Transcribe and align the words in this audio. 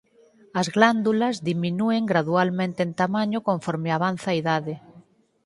As 0.59 0.67
glándulas 0.75 1.35
diminúen 1.49 2.03
gradualmente 2.11 2.79
en 2.87 2.91
tamaño 3.01 3.39
conforme 3.49 3.89
avanza 3.97 4.27
a 4.31 4.37
idade. 4.41 4.73